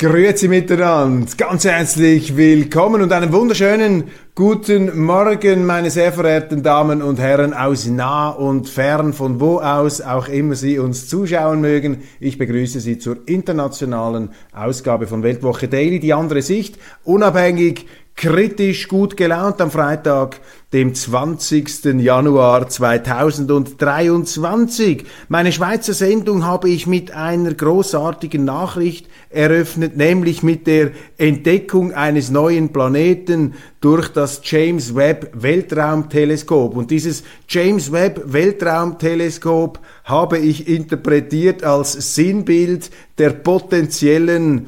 [0.00, 4.04] Grüezi miteinander, ganz herzlich willkommen und einen wunderschönen
[4.34, 10.00] guten Morgen, meine sehr verehrten Damen und Herren aus nah und fern, von wo aus
[10.00, 11.98] auch immer Sie uns zuschauen mögen.
[12.18, 17.84] Ich begrüße Sie zur internationalen Ausgabe von Weltwoche Daily, die andere Sicht, unabhängig,
[18.20, 20.40] kritisch, gut gelaunt am Freitag,
[20.74, 21.86] dem 20.
[22.00, 25.06] Januar 2023.
[25.28, 32.30] Meine Schweizer Sendung habe ich mit einer großartigen Nachricht eröffnet, nämlich mit der Entdeckung eines
[32.30, 36.76] neuen Planeten durch das James Webb Weltraumteleskop.
[36.76, 44.66] Und dieses James Webb Weltraumteleskop habe ich interpretiert als Sinnbild der potenziellen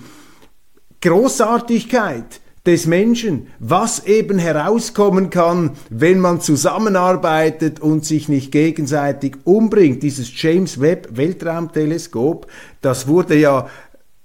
[1.02, 10.02] Großartigkeit des Menschen, was eben herauskommen kann, wenn man zusammenarbeitet und sich nicht gegenseitig umbringt.
[10.02, 12.46] Dieses James Webb Weltraumteleskop,
[12.80, 13.68] das wurde ja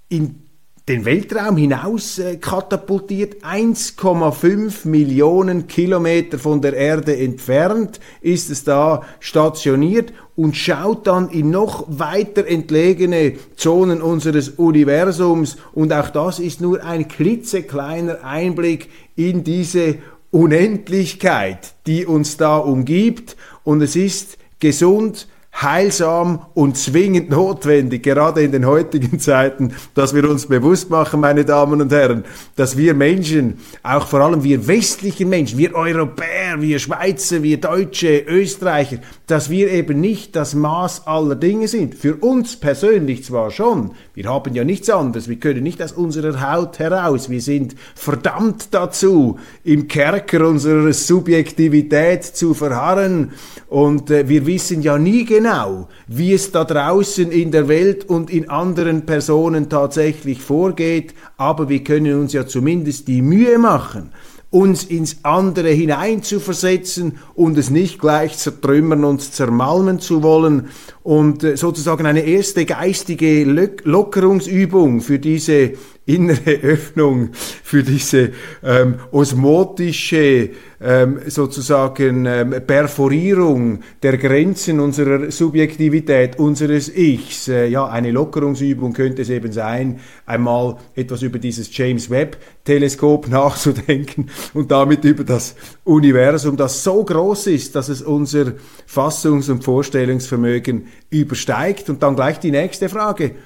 [0.08, 0.47] in
[0.88, 3.44] den Weltraum hinaus äh, katapultiert.
[3.44, 11.50] 1,5 Millionen Kilometer von der Erde entfernt ist es da stationiert und schaut dann in
[11.50, 15.58] noch weiter entlegene Zonen unseres Universums.
[15.72, 19.96] Und auch das ist nur ein klitzekleiner Einblick in diese
[20.30, 23.36] Unendlichkeit, die uns da umgibt.
[23.62, 25.28] Und es ist gesund,
[25.62, 31.44] heilsam und zwingend notwendig, gerade in den heutigen Zeiten, dass wir uns bewusst machen, meine
[31.44, 32.24] Damen und Herren,
[32.56, 38.20] dass wir Menschen, auch vor allem wir westlichen Menschen, wir Europäer, wir Schweizer, wir Deutsche,
[38.20, 41.94] Österreicher, dass wir eben nicht das Maß aller Dinge sind.
[41.94, 46.52] Für uns persönlich zwar schon, wir haben ja nichts anderes, wir können nicht aus unserer
[46.52, 53.32] Haut heraus, wir sind verdammt dazu, im Kerker unserer Subjektivität zu verharren.
[53.68, 58.04] Und äh, wir wissen ja nie genau, genau, wie es da draußen in der Welt
[58.04, 64.10] und in anderen Personen tatsächlich vorgeht, aber wir können uns ja zumindest die Mühe machen,
[64.50, 70.68] uns ins andere hineinzuversetzen und es nicht gleich zertrümmern und zermalmen zu wollen
[71.08, 73.42] und äh, sozusagen eine erste geistige
[73.82, 75.72] Lockerungsübung für diese
[76.04, 78.32] innere Öffnung, für diese
[78.62, 87.48] ähm, osmotische ähm, sozusagen ähm, Perforierung der Grenzen unserer Subjektivität, unseres Ichs.
[87.48, 93.28] Äh, ja, eine Lockerungsübung könnte es eben sein, einmal etwas über dieses James Webb Teleskop
[93.30, 98.52] nachzudenken und damit über das Universum, das so groß ist, dass es unser
[98.86, 101.88] Fassungs- und Vorstellungsvermögen übersteigt.
[101.90, 103.36] Und dann gleich die nächste Frage.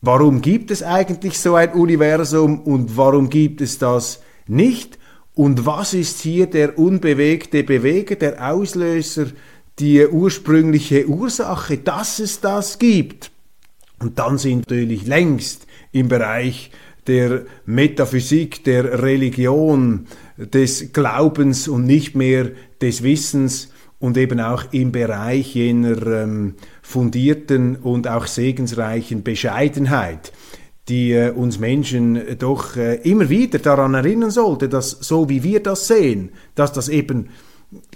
[0.00, 4.98] Warum gibt es eigentlich so ein Universum und warum gibt es das nicht?
[5.34, 9.26] Und was ist hier der unbewegte Beweger, der Auslöser,
[9.78, 13.30] die ursprüngliche Ursache, dass es das gibt?
[13.98, 16.70] Und dann sind natürlich längst im Bereich
[17.06, 20.06] der Metaphysik, der Religion,
[20.36, 23.70] des Glaubens und nicht mehr des Wissens
[24.04, 30.30] und eben auch im Bereich jener ähm, fundierten und auch segensreichen Bescheidenheit,
[30.90, 35.62] die äh, uns Menschen doch äh, immer wieder daran erinnern sollte, dass so wie wir
[35.62, 37.30] das sehen, dass das eben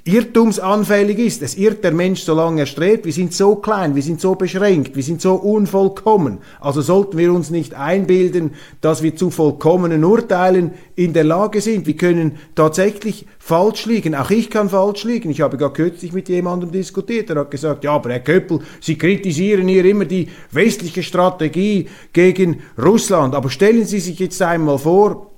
[0.08, 1.42] irrtumsanfällig ist.
[1.42, 3.04] Es irrt der Mensch, solange er strebt.
[3.04, 6.38] Wir sind so klein, wir sind so beschränkt, wir sind so unvollkommen.
[6.60, 11.86] Also sollten wir uns nicht einbilden, dass wir zu vollkommenen Urteilen in der Lage sind.
[11.86, 14.14] Wir können tatsächlich falsch liegen.
[14.14, 15.30] Auch ich kann falsch liegen.
[15.30, 17.28] Ich habe gar kürzlich mit jemandem diskutiert.
[17.30, 22.60] Er hat gesagt, ja, aber Herr Köppel, Sie kritisieren hier immer die westliche Strategie gegen
[22.82, 23.34] Russland.
[23.34, 25.37] Aber stellen Sie sich jetzt einmal vor,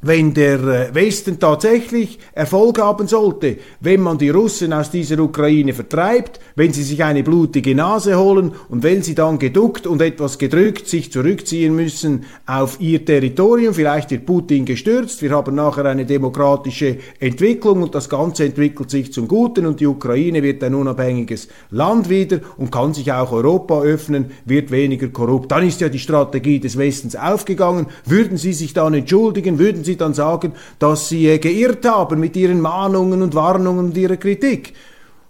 [0.00, 5.74] wenn der äh, Westen tatsächlich Erfolg haben sollte, wenn man die Russen aus dieser Ukraine
[5.74, 10.38] vertreibt, wenn sie sich eine blutige Nase holen und wenn sie dann geduckt und etwas
[10.38, 16.06] gedrückt sich zurückziehen müssen auf ihr Territorium, vielleicht wird Putin gestürzt, wir haben nachher eine
[16.06, 21.48] demokratische Entwicklung und das Ganze entwickelt sich zum Guten und die Ukraine wird ein unabhängiges
[21.70, 25.50] Land wieder und kann sich auch Europa öffnen, wird weniger korrupt.
[25.50, 27.86] Dann ist ja die Strategie des Westens aufgegangen.
[28.04, 32.36] Würden Sie sich dann entschuldigen, würden Sie dann sagen, dass Sie äh, geirrt haben mit
[32.36, 34.74] Ihren Mahnungen und Warnungen und Ihrer Kritik?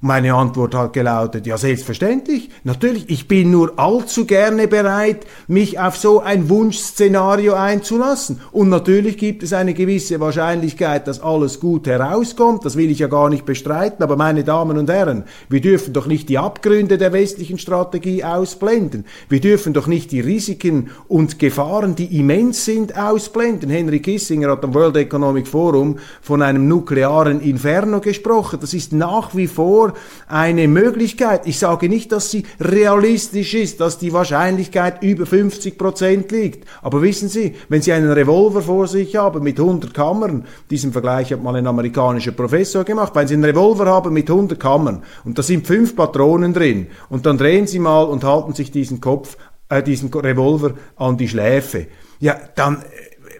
[0.00, 5.96] Meine Antwort hat gelautet, ja selbstverständlich, natürlich, ich bin nur allzu gerne bereit, mich auf
[5.96, 8.40] so ein Wunschszenario einzulassen.
[8.52, 13.08] Und natürlich gibt es eine gewisse Wahrscheinlichkeit, dass alles gut herauskommt, das will ich ja
[13.08, 17.12] gar nicht bestreiten, aber meine Damen und Herren, wir dürfen doch nicht die Abgründe der
[17.12, 19.04] westlichen Strategie ausblenden.
[19.28, 23.68] Wir dürfen doch nicht die Risiken und Gefahren, die immens sind, ausblenden.
[23.68, 28.60] Henry Kissinger hat am World Economic Forum von einem nuklearen Inferno gesprochen.
[28.60, 29.87] Das ist nach wie vor
[30.26, 31.46] eine Möglichkeit.
[31.46, 36.68] Ich sage nicht, dass sie realistisch ist, dass die Wahrscheinlichkeit über 50 Prozent liegt.
[36.82, 41.32] Aber wissen Sie, wenn Sie einen Revolver vor sich haben mit 100 Kammern, diesen Vergleich
[41.32, 45.38] hat mal ein amerikanischer Professor gemacht, wenn Sie einen Revolver haben mit 100 Kammern und
[45.38, 49.36] da sind fünf Patronen drin und dann drehen Sie mal und halten sich diesen Kopf,
[49.68, 51.86] äh, diesen Revolver an die Schläfe.
[52.20, 52.82] Ja, dann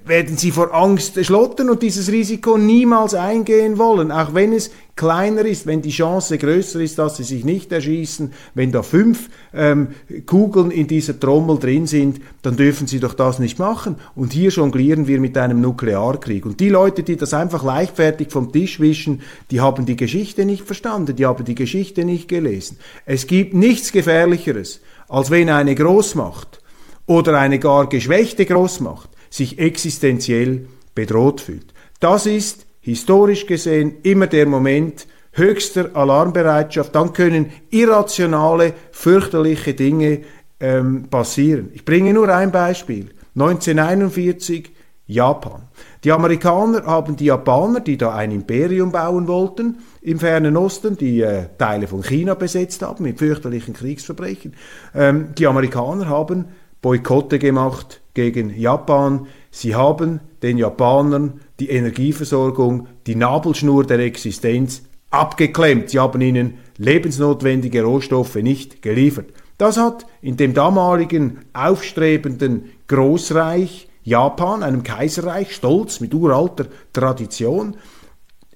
[0.09, 5.45] werden sie vor Angst schlottern und dieses Risiko niemals eingehen wollen, auch wenn es kleiner
[5.45, 9.89] ist, wenn die Chance größer ist, dass sie sich nicht erschießen, wenn da fünf ähm,
[10.27, 13.97] Kugeln in dieser Trommel drin sind, dann dürfen sie doch das nicht machen.
[14.17, 16.45] Und hier jonglieren wir mit einem Nuklearkrieg.
[16.45, 20.65] Und die Leute, die das einfach leichtfertig vom Tisch wischen, die haben die Geschichte nicht
[20.65, 22.79] verstanden, die haben die Geschichte nicht gelesen.
[23.07, 26.61] Es gibt nichts Gefährlicheres, als wenn eine Großmacht
[27.07, 31.73] oder eine gar geschwächte Großmacht sich existenziell bedroht fühlt.
[32.01, 36.95] Das ist historisch gesehen immer der Moment höchster Alarmbereitschaft.
[36.95, 40.21] Dann können irrationale, fürchterliche Dinge
[40.61, 41.71] ähm, passieren.
[41.75, 43.11] Ich bringe nur ein Beispiel.
[43.35, 44.73] 1941
[45.07, 45.63] Japan.
[46.05, 51.23] Die Amerikaner haben die Japaner, die da ein Imperium bauen wollten, im fernen Osten, die
[51.23, 54.55] äh, Teile von China besetzt haben mit fürchterlichen Kriegsverbrechen.
[54.95, 56.47] Ähm, die Amerikaner haben
[56.81, 59.27] Boykotte gemacht gegen Japan.
[59.51, 65.91] Sie haben den Japanern die Energieversorgung, die Nabelschnur der Existenz abgeklemmt.
[65.91, 69.33] Sie haben ihnen lebensnotwendige Rohstoffe nicht geliefert.
[69.57, 77.77] Das hat in dem damaligen aufstrebenden Großreich Japan, einem Kaiserreich, stolz mit uralter Tradition,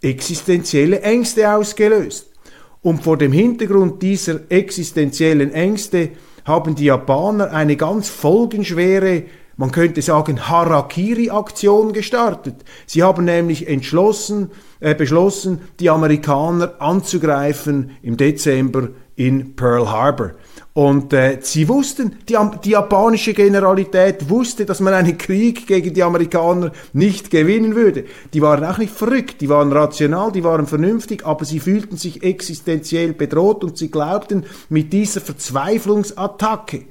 [0.01, 2.33] existenzielle Ängste ausgelöst.
[2.81, 6.11] Und vor dem Hintergrund dieser existenziellen Ängste
[6.45, 9.25] haben die Japaner eine ganz folgenschwere,
[9.57, 12.65] man könnte sagen, Harakiri-Aktion gestartet.
[12.87, 14.51] Sie haben nämlich entschlossen,
[14.81, 20.33] äh, beschlossen, die Amerikaner anzugreifen im Dezember in Pearl Harbor.
[20.75, 26.03] Und äh, sie wussten, die, die japanische Generalität wusste, dass man einen Krieg gegen die
[26.03, 28.05] Amerikaner nicht gewinnen würde.
[28.33, 32.23] Die waren auch nicht verrückt, die waren rational, die waren vernünftig, aber sie fühlten sich
[32.23, 36.87] existenziell bedroht und sie glaubten, mit dieser Verzweiflungsattacke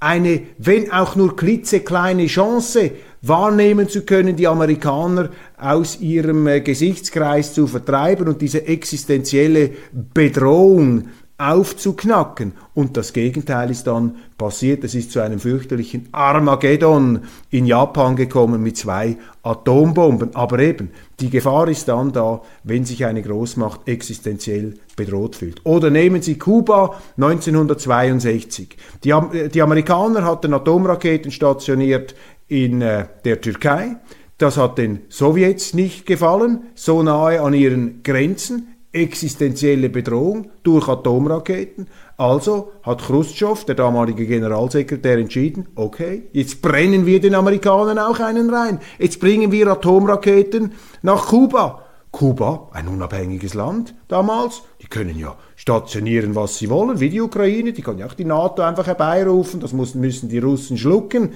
[0.00, 2.90] eine, wenn auch nur klitzekleine Chance
[3.22, 5.28] wahrnehmen zu können, die Amerikaner
[5.58, 11.08] aus ihrem äh, Gesichtskreis zu vertreiben und diese existenzielle Bedrohung
[11.40, 12.52] aufzuknacken.
[12.74, 14.84] Und das Gegenteil ist dann passiert.
[14.84, 17.20] Es ist zu einem fürchterlichen Armageddon
[17.50, 20.34] in Japan gekommen mit zwei Atombomben.
[20.34, 25.64] Aber eben, die Gefahr ist dann da, wenn sich eine Großmacht existenziell bedroht fühlt.
[25.64, 28.76] Oder nehmen Sie Kuba 1962.
[29.02, 29.14] Die,
[29.52, 32.14] die Amerikaner hatten Atomraketen stationiert
[32.48, 33.96] in äh, der Türkei.
[34.36, 41.88] Das hat den Sowjets nicht gefallen, so nahe an ihren Grenzen existenzielle Bedrohung durch Atomraketen.
[42.16, 48.52] Also hat Khrushchev, der damalige Generalsekretär, entschieden, okay, jetzt brennen wir den Amerikanern auch einen
[48.52, 48.80] rein.
[48.98, 51.84] Jetzt bringen wir Atomraketen nach Kuba.
[52.10, 57.72] Kuba, ein unabhängiges Land damals, die können ja stationieren, was sie wollen, wie die Ukraine,
[57.72, 61.34] die kann ja auch die NATO einfach herbeirufen, das müssen die Russen schlucken.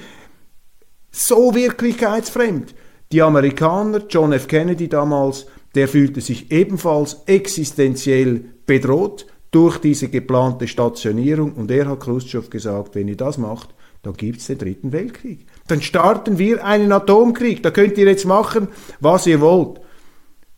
[1.12, 2.75] So wirklichkeitsfremd.
[3.12, 4.49] Die Amerikaner, John F.
[4.49, 12.00] Kennedy damals, der fühlte sich ebenfalls existenziell bedroht durch diese geplante Stationierung und er hat
[12.00, 15.47] Khrushchev gesagt, wenn ihr das macht, dann gibt es den dritten Weltkrieg.
[15.66, 18.69] Dann starten wir einen Atomkrieg, da könnt ihr jetzt machen,
[19.00, 19.81] was ihr wollt.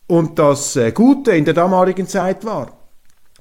[0.06, 2.76] Und das äh, Gute in der damaligen Zeit war,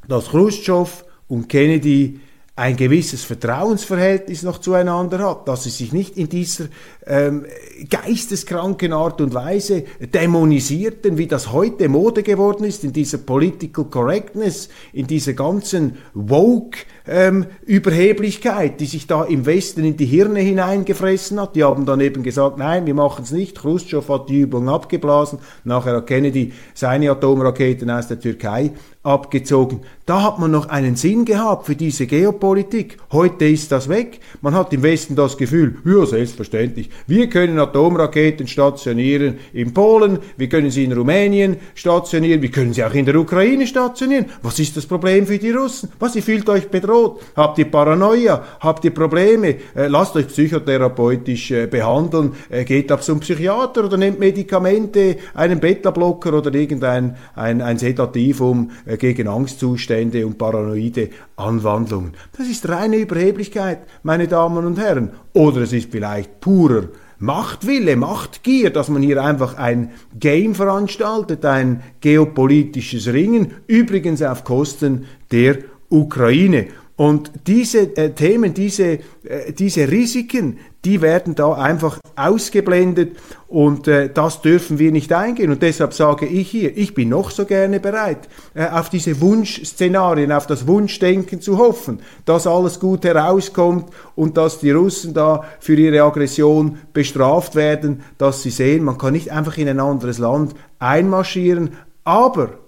[0.08, 2.20] dass Khrushchev und Kennedy
[2.58, 6.66] ein gewisses Vertrauensverhältnis noch zueinander hat, dass sie sich nicht in dieser
[7.06, 7.46] ähm,
[7.90, 14.70] geisteskranken Art und Weise dämonisierten, wie das heute Mode geworden ist, in dieser Political Correctness,
[14.94, 21.40] in dieser ganzen Woke ähm, Überheblichkeit, die sich da im Westen in die Hirne hineingefressen
[21.40, 21.56] hat.
[21.56, 23.60] Die haben dann eben gesagt, nein, wir machen es nicht.
[23.60, 25.40] Khrushchev hat die Übung abgeblasen.
[25.64, 28.72] Nachher hat Kennedy seine Atomraketen aus der Türkei
[29.04, 29.82] abgezogen.
[30.08, 32.98] Da hat man noch einen Sinn gehabt für diese Geopolitik.
[33.12, 34.20] Heute ist das weg.
[34.42, 40.50] Man hat im Westen das Gefühl, ja, selbstverständlich, wir können Atomraketen stationieren in Polen, wir
[40.50, 44.26] können sie in Rumänien stationieren, wir können sie auch in der Ukraine stationieren.
[44.42, 45.90] Was ist das Problem für die Russen?
[46.00, 46.95] Was, ihr fühlt euch bedroht?
[47.36, 48.44] Habt ihr Paranoia?
[48.60, 49.56] Habt ihr Probleme?
[49.76, 55.60] Äh, lasst euch psychotherapeutisch äh, behandeln, äh, geht ab zum Psychiater oder nehmt Medikamente, einen
[55.60, 62.14] Beta-Blocker oder irgendein ein, ein Sedativum äh, gegen Angstzustände und paranoide Anwandlungen.
[62.38, 65.12] Das ist reine Überheblichkeit, meine Damen und Herren.
[65.34, 71.82] Oder es ist vielleicht purer Machtwille, Machtgier, dass man hier einfach ein Game veranstaltet, ein
[72.02, 75.60] geopolitisches Ringen, übrigens auf Kosten der
[75.90, 76.68] Ukraine.
[76.98, 83.18] Und diese äh, Themen, diese, äh, diese Risiken, die werden da einfach ausgeblendet
[83.50, 85.52] und äh, das dürfen wir nicht eingehen.
[85.52, 90.32] Und deshalb sage ich hier, ich bin noch so gerne bereit, äh, auf diese Wunschszenarien,
[90.32, 95.76] auf das Wunschdenken zu hoffen, dass alles gut herauskommt und dass die Russen da für
[95.76, 100.56] ihre Aggression bestraft werden, dass sie sehen, man kann nicht einfach in ein anderes Land
[100.80, 101.72] einmarschieren,
[102.06, 102.65] aber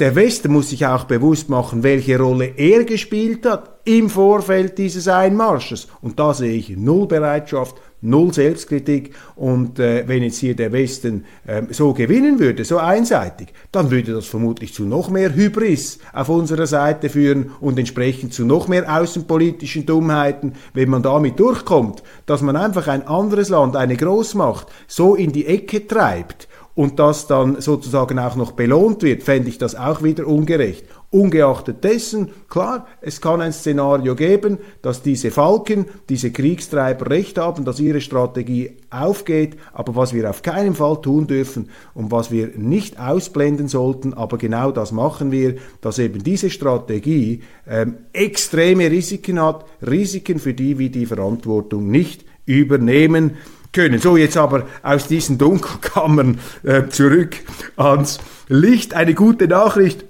[0.00, 5.06] der Westen muss sich auch bewusst machen, welche Rolle er gespielt hat im Vorfeld dieses
[5.06, 5.86] Einmarsches.
[6.00, 9.14] Und da sehe ich null Bereitschaft, null Selbstkritik.
[9.36, 14.12] Und äh, wenn jetzt hier der Westen äh, so gewinnen würde, so einseitig, dann würde
[14.12, 18.92] das vermutlich zu noch mehr Hybris auf unserer Seite führen und entsprechend zu noch mehr
[18.92, 25.14] außenpolitischen Dummheiten, wenn man damit durchkommt, dass man einfach ein anderes Land, eine Großmacht, so
[25.14, 29.74] in die Ecke treibt und das dann sozusagen auch noch belohnt wird, fände ich das
[29.74, 30.86] auch wieder ungerecht.
[31.10, 37.66] Ungeachtet dessen, klar, es kann ein Szenario geben, dass diese Falken, diese Kriegstreiber recht haben,
[37.66, 42.52] dass ihre Strategie aufgeht, aber was wir auf keinen Fall tun dürfen und was wir
[42.56, 49.38] nicht ausblenden sollten, aber genau das machen wir, dass eben diese Strategie ähm, extreme Risiken
[49.42, 53.32] hat, Risiken, für die wir die Verantwortung nicht übernehmen
[53.72, 53.98] können.
[53.98, 57.36] So, jetzt aber aus diesen Dunkelkammern äh, zurück
[57.76, 58.94] ans Licht.
[58.94, 60.04] Eine gute Nachricht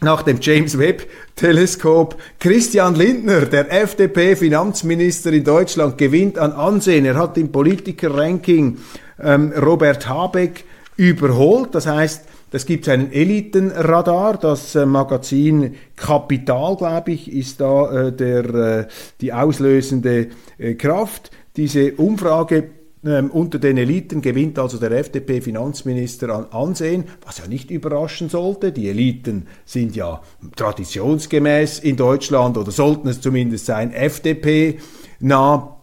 [0.00, 2.16] nach dem James Webb Teleskop.
[2.38, 7.04] Christian Lindner, der FDP-Finanzminister in Deutschland, gewinnt an Ansehen.
[7.04, 8.78] Er hat im Politiker-Ranking
[9.22, 10.64] ähm, Robert Habeck
[10.96, 11.74] überholt.
[11.74, 18.12] Das heißt, das gibt einen Elitenradar, das äh, Magazin Kapital, glaube ich, ist da äh,
[18.12, 18.86] der, äh,
[19.20, 20.28] die auslösende
[20.58, 21.30] äh, Kraft.
[21.56, 22.70] Diese Umfrage
[23.04, 28.72] ähm, unter den Eliten gewinnt also der FDP-Finanzminister an Ansehen, was ja nicht überraschen sollte.
[28.72, 30.20] Die Eliten sind ja
[30.56, 35.76] traditionsgemäß in Deutschland oder sollten es zumindest sein, FDP-nah.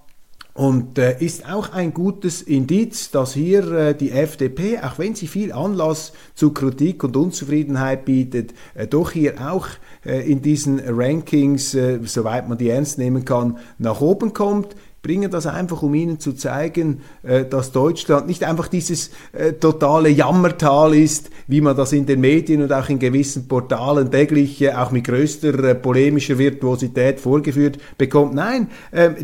[0.54, 5.28] Und äh, ist auch ein gutes Indiz, dass hier äh, die FDP, auch wenn sie
[5.28, 9.68] viel Anlass zu Kritik und Unzufriedenheit bietet, äh, doch hier auch
[10.04, 14.76] äh, in diesen Rankings, äh, soweit man die ernst nehmen kann, nach oben kommt
[15.08, 20.10] bringen das einfach, um Ihnen zu zeigen, äh, dass Deutschland nicht einfach dieses äh, totale
[20.10, 24.74] Jammertal ist, wie man das in den Medien und auch in gewissen Portalen täglich äh,
[24.74, 28.34] auch mit größter polemischer Virtuosität vorgeführt bekommt.
[28.34, 28.68] Nein,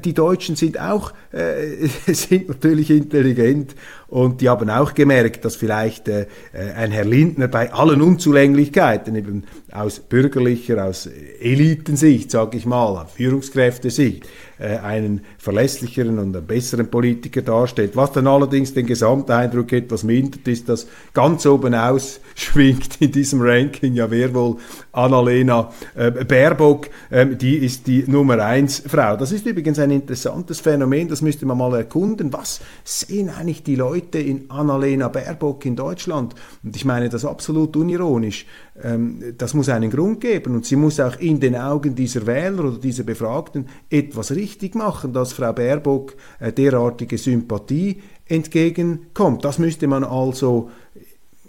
[0.04, 1.12] die Deutschen sind auch
[2.08, 3.76] sind natürlich intelligent
[4.08, 10.00] und die haben auch gemerkt, dass vielleicht ein Herr Lindner bei allen Unzulänglichkeiten, eben aus
[10.00, 11.10] bürgerlicher, aus
[11.42, 14.28] Elitensicht, sage ich mal, Führungskräftesicht,
[14.64, 17.96] äh, einen verlässlicheren und einen besseren Politiker darstellt.
[17.96, 23.94] Was dann allerdings den Gesamteindruck etwas mindert, ist, dass ganz oben ausschwingt in diesem Ranking
[23.96, 24.58] ja wer wohl
[24.94, 29.18] Annalena äh, Baerbock, äh, die ist die Nummer eins Frau.
[29.18, 32.32] Das ist übrigens ein interessantes Phänomen, das müsste man mal erkunden.
[32.34, 36.36] Was sehen eigentlich die Leute in Annalena Baerbock in Deutschland?
[36.64, 38.46] Und ich meine das absolut unironisch.
[38.82, 42.66] Ähm, das muss einen Grund geben und sie muss auch in den Augen dieser Wähler
[42.66, 49.44] oder dieser Befragten etwas richtig machen, dass Frau Baerbock äh, derartige Sympathie entgegenkommt.
[49.46, 50.70] Das müsste man also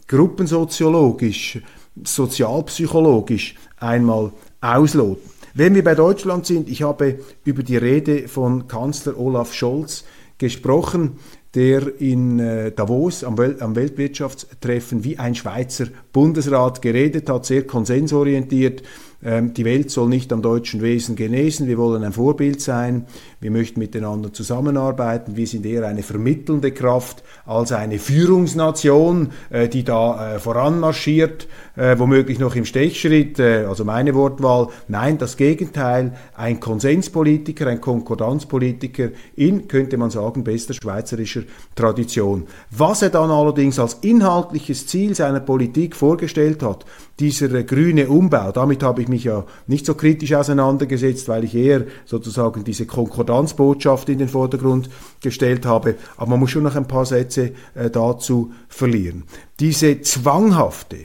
[0.09, 1.61] gruppensoziologisch,
[2.03, 5.34] sozialpsychologisch einmal ausloten.
[5.57, 10.05] Wenn wir bei Deutschland sind, ich habe über die Rede von Kanzler Olaf Scholz
[10.37, 11.21] gesprochen
[11.55, 17.65] der in äh, Davos am, Wel am, Weltwirtschaftstreffen wie ein Schweizer Bundesrat geredet hat, sehr
[17.65, 18.83] konsensorientiert,
[19.23, 23.07] ähm, die Welt soll nicht am deutschen Wesen genesen, wir wollen ein Vorbild sein,
[23.41, 29.85] wir möchten miteinander zusammenarbeiten, wir sind eher eine vermittelnde Kraft als eine Führungsnation, äh, die
[29.85, 34.69] da äh, voranmarschiert, äh, womöglich noch im Stechschritt, äh, also meine Wortwahl.
[34.89, 41.43] Nein, das Gegenteil, ein Konsenspolitiker, ein Konkordanzpolitiker in, könnte man sagen, bester schweizerischer
[41.75, 42.47] Tradition.
[42.71, 46.85] Was er dann allerdings als inhaltliches Ziel seiner Politik vorgestellt hat,
[47.19, 51.55] dieser äh, grüne Umbau, damit habe ich mich ja nicht so kritisch auseinandergesetzt, weil ich
[51.55, 54.91] eher sozusagen diese Konkordanzbotschaft in den Vordergrund
[55.23, 55.97] gestellt habe.
[56.17, 59.25] Aber man muss schon noch ein paar Sätze äh, dazu verlieren.
[59.61, 60.97] Diese zwanghafte,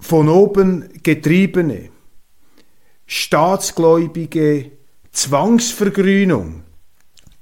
[0.00, 1.90] von oben getriebene,
[3.06, 4.70] staatsgläubige
[5.12, 6.62] Zwangsvergrünung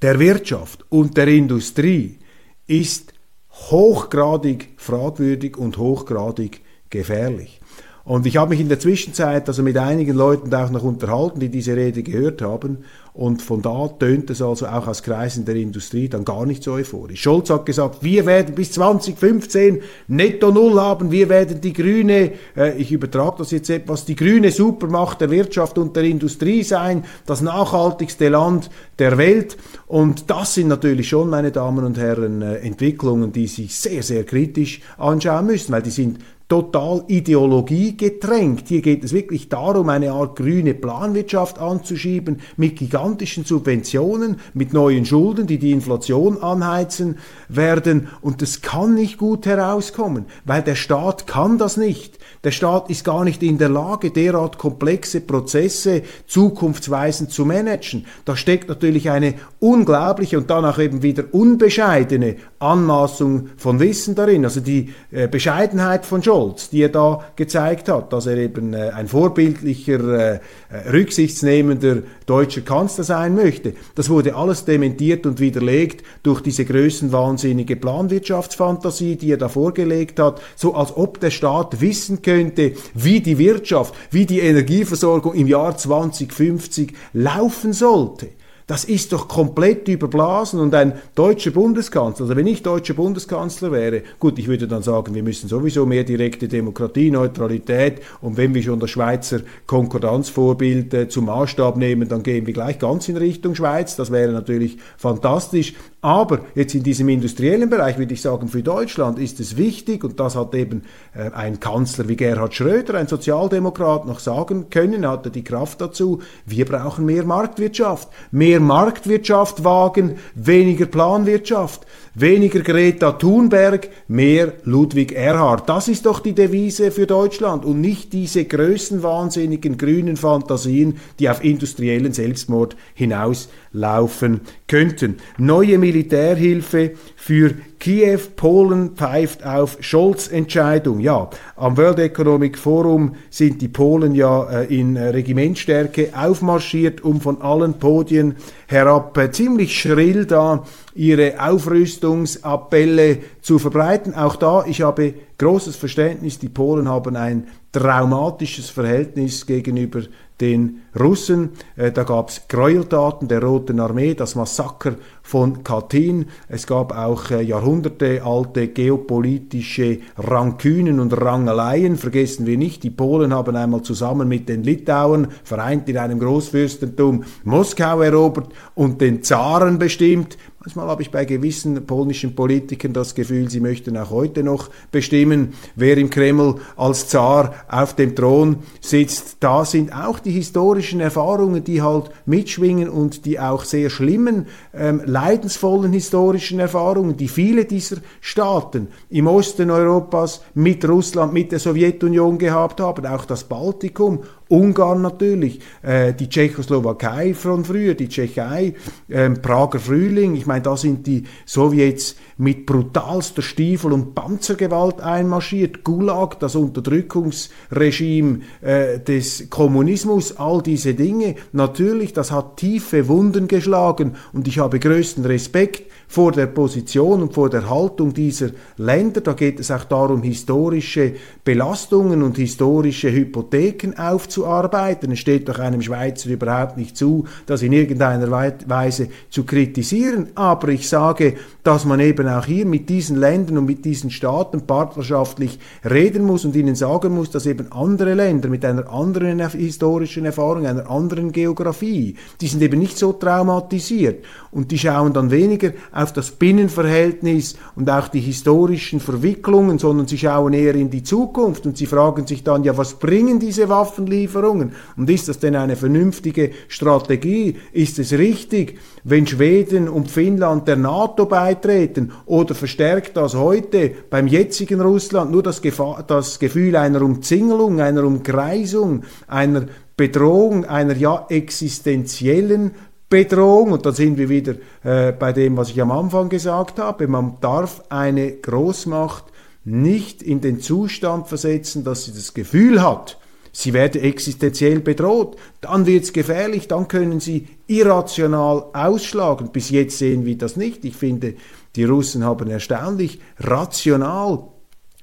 [0.02, 2.18] der Wirtschaft und der Industrie
[2.66, 3.12] ist
[3.50, 6.60] hochgradig fragwürdig und hochgradig
[6.90, 7.60] gefährlich.
[8.06, 11.48] Und ich habe mich in der Zwischenzeit also mit einigen Leuten auch noch unterhalten, die
[11.48, 12.84] diese Rede gehört haben.
[13.14, 16.74] Und von da tönt es also auch aus Kreisen der Industrie dann gar nicht so
[16.74, 17.20] euphorisch.
[17.20, 22.76] Scholz hat gesagt, wir werden bis 2015 netto Null haben, wir werden die grüne, äh,
[22.76, 27.40] ich übertrage das jetzt etwas, die grüne Supermacht der Wirtschaft und der Industrie sein, das
[27.40, 28.70] nachhaltigste Land
[29.00, 29.56] der Welt.
[29.86, 34.22] Und das sind natürlich schon, meine Damen und Herren, äh, Entwicklungen, die sich sehr, sehr
[34.24, 38.68] kritisch anschauen müssen, weil die sind total Ideologie getränkt.
[38.68, 45.04] Hier geht es wirklich darum, eine Art grüne Planwirtschaft anzuschieben mit gigantischen Subventionen, mit neuen
[45.04, 48.08] Schulden, die die Inflation anheizen werden.
[48.20, 52.18] Und das kann nicht gut herauskommen, weil der Staat kann das nicht.
[52.44, 58.06] Der Staat ist gar nicht in der Lage, derart komplexe Prozesse zukunftsweisend zu managen.
[58.24, 64.44] Da steckt natürlich eine unglaubliche und dann auch eben wieder unbescheidene Anmaßung von Wissen darin.
[64.44, 68.90] Also die äh, Bescheidenheit von Scholz, die er da gezeigt hat, dass er eben äh,
[68.90, 70.34] ein vorbildlicher, äh,
[70.70, 73.74] äh rücksichtsnehmender deutscher Kanzler sein möchte.
[73.94, 80.40] Das wurde alles dementiert und widerlegt durch diese größenwahnsinnige Planwirtschaftsfantasie, die er da vorgelegt hat,
[80.54, 85.46] so als ob der Staat wissen könnte, könnte, wie die Wirtschaft, wie die Energieversorgung im
[85.46, 88.28] Jahr 2050 laufen sollte.
[88.66, 94.02] Das ist doch komplett überblasen und ein deutscher Bundeskanzler, also wenn ich deutscher Bundeskanzler wäre,
[94.18, 98.02] gut, ich würde dann sagen, wir müssen sowieso mehr direkte Demokratie, Neutralität.
[98.20, 102.80] Und wenn wir schon das Schweizer Konkordanzvorbild äh, zum Maßstab nehmen, dann gehen wir gleich
[102.80, 105.74] ganz in Richtung Schweiz, das wäre natürlich fantastisch,
[106.06, 110.20] aber jetzt in diesem industriellen Bereich würde ich sagen, für Deutschland ist es wichtig, und
[110.20, 115.10] das hat eben äh, ein Kanzler wie Gerhard Schröder, ein Sozialdemokrat, noch sagen können, er
[115.10, 121.84] hatte die Kraft dazu, wir brauchen mehr Marktwirtschaft, mehr Marktwirtschaft wagen, weniger Planwirtschaft,
[122.18, 125.68] weniger Greta Thunberg, mehr Ludwig Erhard.
[125.68, 131.44] Das ist doch die Devise für Deutschland und nicht diese größenwahnsinnigen grünen Fantasien, die auf
[131.44, 135.16] industriellen Selbstmord hinauslaufen könnten.
[135.36, 136.92] Neue Militärhilfe
[137.26, 141.00] für Kiew, Polen pfeift auf Scholz Entscheidung.
[141.00, 147.42] Ja, am World Economic Forum sind die Polen ja äh, in Regimentstärke aufmarschiert, um von
[147.42, 148.36] allen Podien
[148.68, 150.62] herab äh, ziemlich schrill da
[150.94, 154.14] ihre Aufrüstungsappelle zu verbreiten.
[154.14, 160.02] Auch da, ich habe großes Verständnis, die Polen haben ein traumatisches Verhältnis gegenüber
[160.40, 161.50] den Russen.
[161.76, 166.26] Äh, da gab es Gräueltaten der Roten Armee, das Massaker von Katyn.
[166.48, 171.96] Es gab auch äh, jahrhundertealte geopolitische Rankünen und Rangeleien.
[171.96, 177.24] Vergessen wir nicht, die Polen haben einmal zusammen mit den Litauern, vereint in einem Großfürstentum,
[177.44, 180.36] Moskau erobert und den Zaren bestimmt.
[180.66, 185.54] Manchmal habe ich bei gewissen polnischen Politikern das Gefühl, sie möchten auch heute noch bestimmen,
[185.76, 189.36] wer im Kreml als Zar auf dem Thron sitzt.
[189.38, 195.02] Da sind auch die historischen Erfahrungen, die halt mitschwingen und die auch sehr schlimmen, ähm,
[195.04, 202.38] leidensvollen historischen Erfahrungen, die viele dieser Staaten im Osten Europas mit Russland, mit der Sowjetunion
[202.38, 208.74] gehabt haben, auch das Baltikum Ungarn natürlich, äh, die Tschechoslowakei von früher, die Tschechei,
[209.08, 210.36] äh, Prager Frühling.
[210.36, 215.82] Ich meine, da sind die Sowjets mit brutalster Stiefel- und Panzergewalt einmarschiert.
[215.82, 221.34] Gulag, das Unterdrückungsregime äh, des Kommunismus, all diese Dinge.
[221.52, 227.34] Natürlich, das hat tiefe Wunden geschlagen und ich habe größten Respekt vor der Position und
[227.34, 229.20] vor der Haltung dieser Länder.
[229.20, 231.14] Da geht es auch darum, historische
[231.44, 235.12] Belastungen und historische Hypotheken aufzuarbeiten.
[235.12, 238.30] Es steht doch einem Schweizer überhaupt nicht zu, das in irgendeiner
[238.66, 240.28] Weise zu kritisieren.
[240.34, 244.66] Aber ich sage, dass man eben auch hier mit diesen Ländern und mit diesen Staaten
[244.66, 250.24] partnerschaftlich reden muss und ihnen sagen muss, dass eben andere Länder mit einer anderen historischen
[250.24, 255.72] Erfahrung, einer anderen Geografie, die sind eben nicht so traumatisiert und die schauen dann weniger
[255.96, 261.64] auf das Binnenverhältnis und auch die historischen Verwicklungen, sondern sie schauen eher in die Zukunft
[261.64, 265.74] und sie fragen sich dann, ja, was bringen diese Waffenlieferungen und ist das denn eine
[265.74, 267.56] vernünftige Strategie?
[267.72, 274.26] Ist es richtig, wenn Schweden und Finnland der NATO beitreten oder verstärkt das heute beim
[274.26, 281.24] jetzigen Russland nur das, Gefahr, das Gefühl einer Umzingelung, einer Umkreisung, einer Bedrohung, einer ja
[281.30, 282.72] existenziellen
[283.08, 287.06] Bedrohung, und dann sind wir wieder äh, bei dem, was ich am Anfang gesagt habe,
[287.06, 289.24] man darf eine Großmacht
[289.64, 293.18] nicht in den Zustand versetzen, dass sie das Gefühl hat,
[293.52, 299.50] sie werde existenziell bedroht, dann wird es gefährlich, dann können sie irrational ausschlagen.
[299.52, 300.84] Bis jetzt sehen wir das nicht.
[300.84, 301.34] Ich finde,
[301.74, 304.48] die Russen haben erstaunlich rational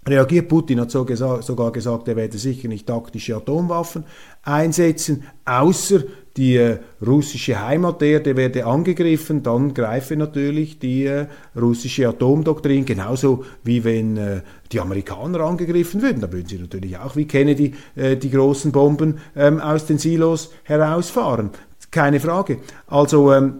[0.07, 0.49] reagiert.
[0.49, 4.05] Putin hat so gesagt, sogar gesagt, er werde sicher nicht taktische Atomwaffen
[4.43, 6.03] einsetzen, außer
[6.37, 13.83] die äh, russische Heimaterde werde angegriffen, dann greife natürlich die äh, russische Atomdoktrin, genauso wie
[13.83, 14.41] wenn äh,
[14.71, 16.21] die Amerikaner angegriffen würden.
[16.21, 21.51] Da würden sie natürlich auch wie Kennedy die großen Bomben ähm, aus den Silos herausfahren.
[21.91, 22.57] Keine Frage.
[22.87, 23.59] Also ähm,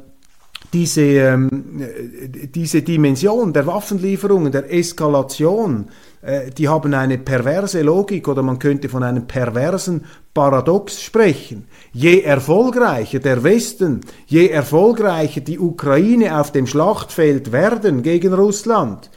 [0.74, 1.84] diese, ähm,
[2.54, 5.86] diese Dimension der Waffenlieferungen, der Eskalation,
[6.24, 11.68] äh, die haben eine perverse Logik oder man könnte von einem perversen Paradox sprechen.
[11.92, 19.12] Je erfolgreicher der Westen, je erfolgreicher die Ukraine auf dem Schlachtfeld werden gegen Russland,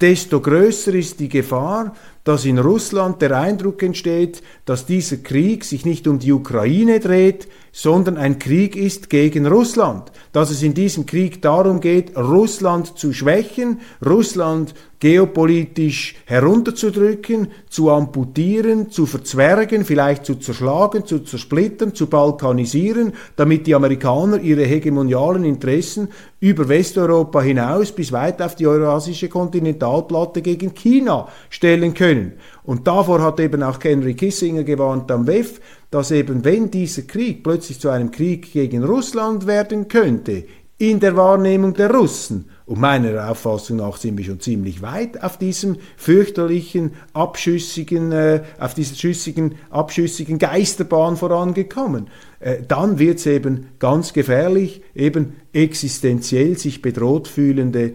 [0.00, 1.94] desto größer ist die Gefahr,
[2.26, 7.46] dass in Russland der Eindruck entsteht, dass dieser Krieg sich nicht um die Ukraine dreht,
[7.70, 10.10] sondern ein Krieg ist gegen Russland.
[10.32, 18.90] Dass es in diesem Krieg darum geht, Russland zu schwächen, Russland geopolitisch herunterzudrücken, zu amputieren,
[18.90, 26.08] zu verzwergen, vielleicht zu zerschlagen, zu zersplittern, zu balkanisieren, damit die Amerikaner ihre hegemonialen Interessen
[26.40, 32.15] über Westeuropa hinaus bis weit auf die eurasische Kontinentalplatte gegen China stellen können.
[32.64, 37.42] Und davor hat eben auch Henry Kissinger gewarnt am WEF, dass eben wenn dieser Krieg
[37.42, 40.44] plötzlich zu einem Krieg gegen Russland werden könnte,
[40.78, 45.38] in der Wahrnehmung der Russen, und meiner Auffassung nach sind wir schon ziemlich weit auf
[45.38, 52.08] diesem fürchterlichen, abschüssigen, äh, auf dieser schüssigen, abschüssigen Geisterbahn vorangekommen.
[52.40, 57.94] Äh, dann wird es eben ganz gefährlich, eben existenziell sich bedroht fühlende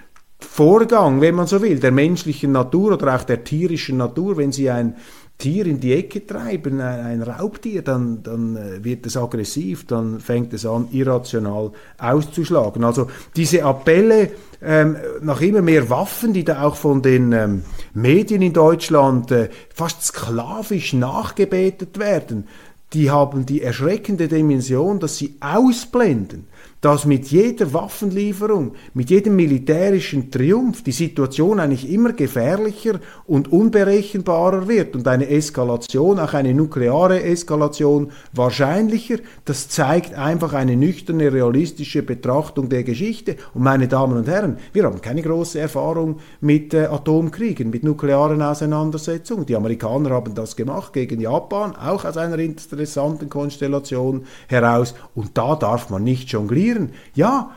[0.41, 4.69] Vorgang, wenn man so will, der menschlichen Natur oder auch der tierischen Natur, wenn sie
[4.69, 4.95] ein
[5.37, 10.53] Tier in die Ecke treiben, ein Raubtier, dann, dann äh, wird es aggressiv, dann fängt
[10.53, 12.83] es an, irrational auszuschlagen.
[12.83, 14.29] Also diese Appelle
[14.61, 17.63] ähm, nach immer mehr Waffen, die da auch von den ähm,
[17.95, 22.47] Medien in Deutschland äh, fast sklavisch nachgebetet werden,
[22.93, 26.45] die haben die erschreckende Dimension, dass sie ausblenden,
[26.81, 34.67] dass mit jeder Waffenlieferung, mit jedem militärischen Triumph die Situation eigentlich immer gefährlicher und unberechenbarer
[34.67, 39.17] wird und eine Eskalation, auch eine nukleare Eskalation wahrscheinlicher.
[39.45, 43.35] Das zeigt einfach eine nüchterne, realistische Betrachtung der Geschichte.
[43.53, 48.41] Und meine Damen und Herren, wir haben keine große Erfahrung mit äh, Atomkriegen, mit nuklearen
[48.41, 49.45] Auseinandersetzungen.
[49.45, 54.95] Die Amerikaner haben das gemacht gegen Japan, auch aus einer interessanten Konstellation heraus.
[55.13, 56.91] Und da darf man nicht jonglieren.
[57.15, 57.51] Ja,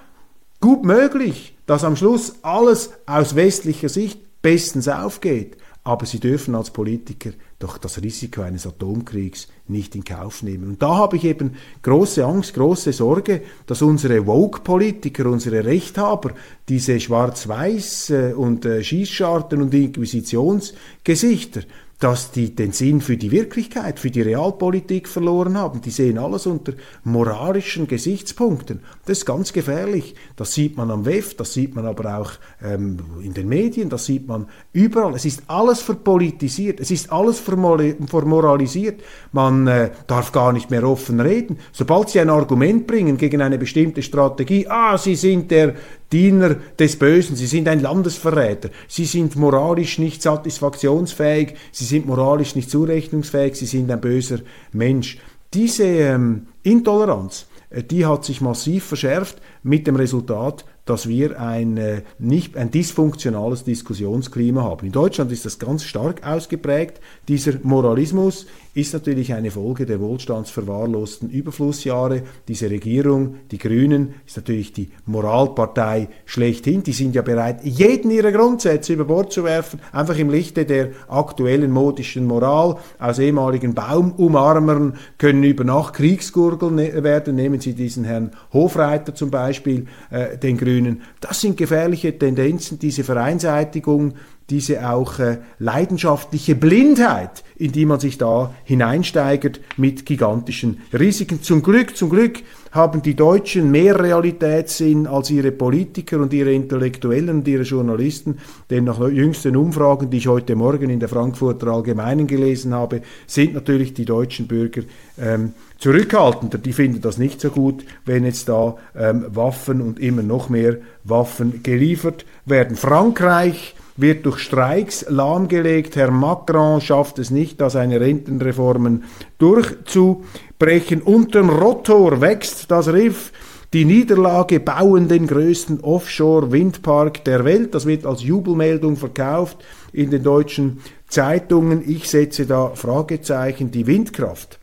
[0.60, 5.56] gut möglich, dass am Schluss alles aus westlicher Sicht bestens aufgeht.
[5.86, 10.70] Aber sie dürfen als Politiker doch das Risiko eines Atomkriegs nicht in Kauf nehmen.
[10.70, 16.30] Und da habe ich eben große Angst, große Sorge, dass unsere Woke-Politiker, unsere Rechthaber,
[16.70, 21.64] diese Schwarz-Weiß- äh, und äh, Schießscharten und Inquisitionsgesichter,
[22.00, 25.80] dass die den Sinn für die Wirklichkeit, für die Realpolitik verloren haben.
[25.80, 26.72] Die sehen alles unter
[27.04, 28.80] moralischen Gesichtspunkten.
[29.06, 30.14] Das ist ganz gefährlich.
[30.36, 34.06] Das sieht man am WEF, das sieht man aber auch ähm, in den Medien, das
[34.06, 35.14] sieht man überall.
[35.14, 39.00] Es ist alles verpolitisiert, es ist alles vermoralisiert.
[39.32, 41.58] Man äh, darf gar nicht mehr offen reden.
[41.72, 45.74] Sobald Sie ein Argument bringen gegen eine bestimmte Strategie, ah, Sie sind der
[46.14, 52.54] Diener des Bösen, sie sind ein Landesverräter, sie sind moralisch nicht satisfaktionsfähig, sie sind moralisch
[52.54, 54.38] nicht zurechnungsfähig, sie sind ein böser
[54.70, 55.18] Mensch.
[55.52, 61.76] Diese ähm, Intoleranz, äh, die hat sich massiv verschärft mit dem Resultat, dass wir ein,
[61.76, 64.86] äh, nicht, ein dysfunktionales Diskussionsklima haben.
[64.86, 67.00] In Deutschland ist das ganz stark ausgeprägt.
[67.28, 72.22] Dieser Moralismus ist natürlich eine Folge der wohlstandsverwahrlosten Überflussjahre.
[72.48, 76.82] Diese Regierung, die Grünen, ist natürlich die Moralpartei schlechthin.
[76.82, 80.90] Die sind ja bereit, jeden ihrer Grundsätze über Bord zu werfen, einfach im Lichte der
[81.08, 82.76] aktuellen modischen Moral.
[82.98, 87.36] Aus ehemaligen Baumumarmern können über Nacht Kriegsgurgeln ne-, werden.
[87.36, 90.73] Nehmen Sie diesen Herrn Hofreiter zum Beispiel, äh, den Grünen.
[91.20, 94.14] Das sind gefährliche Tendenzen, diese Vereinseitigung
[94.50, 101.42] diese auch äh, leidenschaftliche Blindheit, in die man sich da hineinsteigert mit gigantischen Risiken.
[101.42, 107.38] Zum Glück, zum Glück haben die Deutschen mehr Realitätssinn als ihre Politiker und ihre Intellektuellen
[107.38, 112.26] und ihre Journalisten, denn nach jüngsten Umfragen, die ich heute Morgen in der Frankfurter Allgemeinen
[112.26, 114.82] gelesen habe, sind natürlich die deutschen Bürger
[115.18, 115.52] ähm,
[115.84, 116.56] zurückhaltender.
[116.56, 120.78] Die finden das nicht so gut, wenn jetzt da ähm, Waffen und immer noch mehr
[121.04, 122.74] Waffen geliefert werden.
[122.74, 125.94] Frankreich wird durch Streiks lahmgelegt.
[125.96, 129.04] Herr Macron schafft es nicht, da seine Rentenreformen
[129.36, 131.02] durchzubrechen.
[131.02, 133.30] Unterm Rotor wächst das Riff.
[133.74, 137.74] Die Niederlage bauen den größten Offshore-Windpark der Welt.
[137.74, 139.58] Das wird als Jubelmeldung verkauft
[139.92, 141.86] in den deutschen Zeitungen.
[141.86, 143.70] Ich setze da Fragezeichen.
[143.70, 144.60] Die Windkraft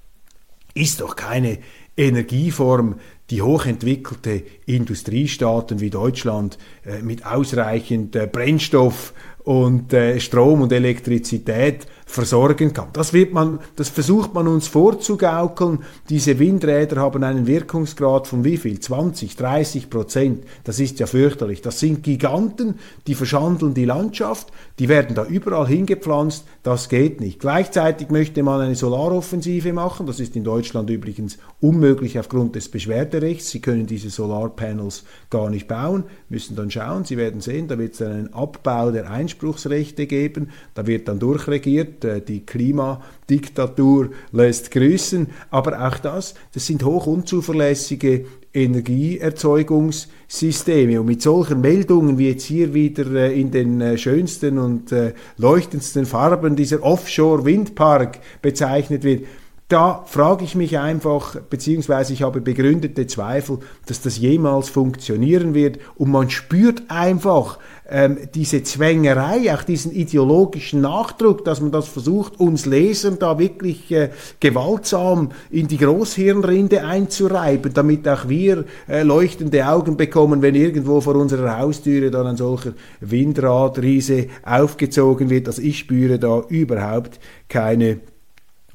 [0.73, 1.59] ist doch keine
[1.97, 2.95] Energieform,
[3.29, 11.87] die hochentwickelte Industriestaaten wie Deutschland äh, mit ausreichend äh, Brennstoff und äh, Strom und Elektrizität
[12.11, 12.89] versorgen kann.
[12.91, 15.79] Das wird man, das versucht man uns vorzugaukeln.
[16.09, 18.79] Diese Windräder haben einen Wirkungsgrad von wie viel?
[18.79, 20.43] 20, 30 Prozent.
[20.65, 21.61] Das ist ja fürchterlich.
[21.61, 22.75] Das sind Giganten,
[23.07, 24.51] die verschandeln die Landschaft.
[24.77, 26.45] Die werden da überall hingepflanzt.
[26.63, 27.39] Das geht nicht.
[27.39, 30.05] Gleichzeitig möchte man eine Solaroffensive machen.
[30.05, 33.51] Das ist in Deutschland übrigens unmöglich aufgrund des Beschwerderechts.
[33.51, 37.05] Sie können diese Solarpanels gar nicht bauen, müssen dann schauen.
[37.05, 40.49] Sie werden sehen, da wird es einen Abbau der Einspruchsrechte geben.
[40.73, 45.27] Da wird dann durchregiert äh, die Klimadiktatur lässt grüßen.
[45.49, 50.99] Aber auch das, das sind hoch unzuverlässige Energieerzeugungssysteme.
[50.99, 54.93] Und mit solchen Meldungen, wie jetzt hier wieder äh, in den äh, schönsten und
[55.37, 59.25] leuchtendsten Farben dieser Offshore-Windpark bezeichnet wird,
[59.71, 65.79] da frage ich mich einfach, beziehungsweise ich habe begründete Zweifel, dass das jemals funktionieren wird.
[65.95, 67.57] Und man spürt einfach
[67.91, 73.91] ähm, diese Zwängerei, auch diesen ideologischen Nachdruck, dass man das versucht, uns Lesern da wirklich
[73.91, 81.01] äh, gewaltsam in die Großhirnrinde einzureiben, damit auch wir äh, leuchtende Augen bekommen, wenn irgendwo
[81.01, 85.47] vor unserer Haustüre dann ein solcher Windradriese aufgezogen wird.
[85.47, 87.99] Also ich spüre da überhaupt keine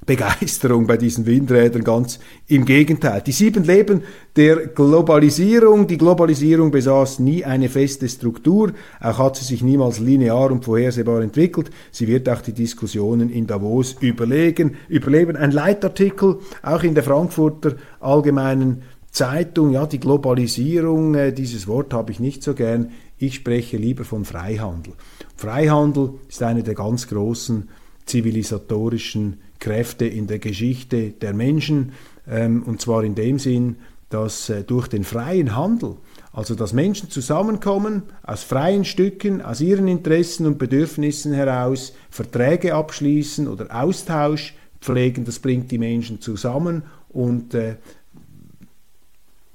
[0.07, 3.21] Begeisterung bei diesen Windrädern, ganz im Gegenteil.
[3.27, 4.05] Die sieben Leben
[4.37, 5.89] der Globalisierung.
[5.89, 11.23] Die Globalisierung besaß nie eine feste Struktur, auch hat sie sich niemals linear und vorhersehbar
[11.23, 11.71] entwickelt.
[11.91, 15.37] Sie wird auch die Diskussionen in Davos überlegen, überleben.
[15.37, 22.13] Ein Leitartikel, auch in der Frankfurter Allgemeinen Zeitung, ja, die Globalisierung, äh, dieses Wort habe
[22.13, 22.91] ich nicht so gern.
[23.19, 24.93] Ich spreche lieber von Freihandel.
[25.37, 27.69] Freihandel ist eine der ganz großen
[28.05, 31.93] zivilisatorischen Kräfte in der Geschichte der Menschen,
[32.29, 33.77] ähm, und zwar in dem Sinn,
[34.09, 35.97] dass äh, durch den freien Handel,
[36.33, 43.49] also dass Menschen zusammenkommen, aus freien Stücken, aus ihren Interessen und Bedürfnissen heraus Verträge abschließen
[43.49, 47.77] oder Austausch pflegen, das bringt die Menschen zusammen und äh,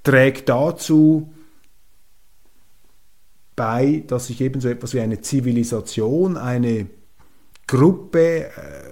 [0.04, 1.32] trägt dazu
[3.56, 6.88] bei, dass sich ebenso etwas wie eine Zivilisation, eine
[7.68, 8.91] Gruppe, äh,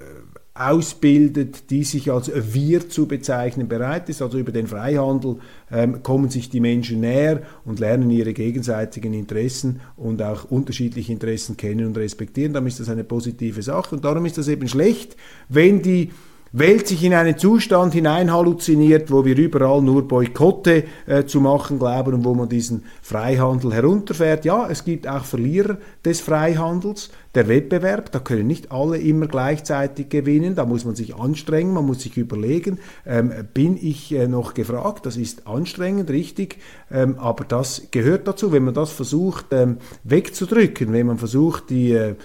[0.60, 4.22] ausbildet, die sich als wir zu bezeichnen bereit ist.
[4.22, 5.38] Also über den Freihandel
[5.72, 11.56] ähm, kommen sich die Menschen näher und lernen ihre gegenseitigen Interessen und auch unterschiedliche Interessen
[11.58, 12.54] kennen und respektieren.
[12.54, 15.16] Darum ist das eine positive Sache und darum ist das eben schlecht,
[15.48, 16.12] wenn die
[16.52, 21.78] Welt sich in einen Zustand hinein halluziniert, wo wir überall nur Boykotte äh, zu machen
[21.78, 24.46] glauben und wo man diesen Freihandel herunterfährt.
[24.46, 27.12] Ja, es gibt auch Verlierer des Freihandels.
[27.36, 31.86] Der Wettbewerb, da können nicht alle immer gleichzeitig gewinnen, da muss man sich anstrengen, man
[31.86, 35.06] muss sich überlegen, ähm, bin ich äh, noch gefragt?
[35.06, 36.58] Das ist anstrengend, richtig,
[36.90, 41.92] ähm, aber das gehört dazu, wenn man das versucht ähm, wegzudrücken, wenn man versucht, die
[41.92, 42.16] äh,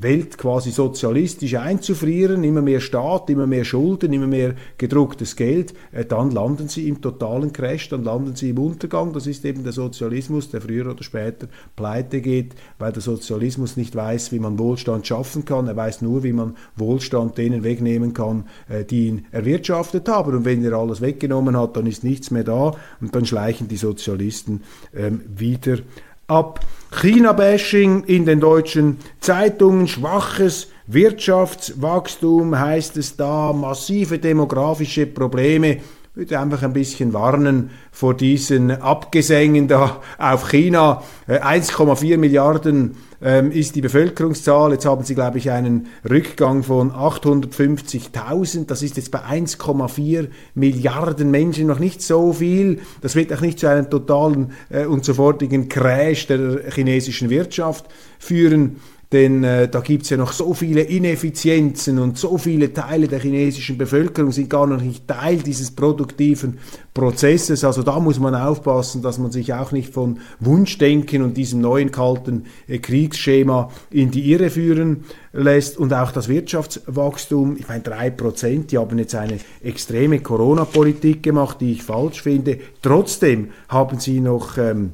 [0.00, 6.04] Welt quasi sozialistisch einzufrieren, immer mehr Staat, immer mehr Schulden, immer mehr gedrucktes Geld, äh,
[6.04, 9.12] dann landen sie im totalen Crash, dann landen sie im Untergang.
[9.12, 13.94] Das ist eben der Sozialismus, der früher oder später pleite geht, weil der Sozialismus nicht
[13.94, 15.68] weiß, wie man Wohlstand schaffen kann.
[15.68, 20.34] Er weiß nur, wie man Wohlstand denen wegnehmen kann, äh, die ihn erwirtschaftet haben.
[20.34, 23.76] Und wenn er alles weggenommen hat, dann ist nichts mehr da und dann schleichen die
[23.76, 24.62] Sozialisten
[24.94, 25.78] ähm, wieder
[26.26, 26.60] ab.
[27.00, 35.76] China-Bashing in den deutschen Zeitungen, schwaches Wirtschaftswachstum heißt es da, massive demografische Probleme.
[35.76, 35.80] Ich
[36.14, 41.02] würde einfach ein bisschen warnen vor diesen Abgesängen da auf China.
[41.26, 44.72] 1,4 äh, Milliarden ähm, ist die Bevölkerungszahl.
[44.72, 48.66] Jetzt haben sie, glaube ich, einen Rückgang von 850.000.
[48.66, 52.80] Das ist jetzt bei 1,4 Milliarden Menschen noch nicht so viel.
[53.00, 57.86] Das wird auch nicht zu einem totalen äh, und sofortigen Crash der chinesischen Wirtschaft
[58.18, 58.76] führen
[59.14, 63.20] denn äh, da gibt es ja noch so viele Ineffizienzen und so viele Teile der
[63.20, 66.58] chinesischen Bevölkerung sind gar noch nicht Teil dieses produktiven
[66.92, 67.62] Prozesses.
[67.62, 71.92] Also da muss man aufpassen, dass man sich auch nicht von Wunschdenken und diesem neuen
[71.92, 78.10] kalten äh, Kriegsschema in die Irre führen lässt und auch das Wirtschaftswachstum, ich meine drei
[78.10, 82.58] Prozent, die haben jetzt eine extreme Corona-Politik gemacht, die ich falsch finde.
[82.82, 84.92] Trotzdem haben sie noch ähm,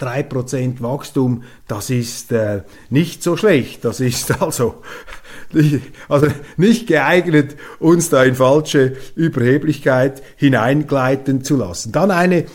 [0.00, 3.84] 3% Wachstum, das ist äh, nicht so schlecht.
[3.84, 4.82] Das ist also
[5.52, 11.92] nicht, also nicht geeignet, uns da in falsche Überheblichkeit hineingleiten zu lassen.
[11.92, 12.46] Dann eine äh,